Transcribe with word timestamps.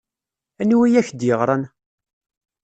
Aniwa 0.61 0.85
ay 0.85 0.95
ak-d-yeɣran? 1.01 1.63